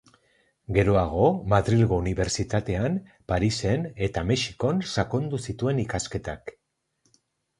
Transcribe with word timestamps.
Geroago, 0.77 1.25
Madrilgo 1.51 1.99
Unibertsitatean, 2.03 2.95
Parisen 3.33 3.85
eta 4.09 4.23
Mexikon 4.31 4.81
sakondu 4.95 5.43
zituen 5.51 5.83
ikasketak. 5.87 6.55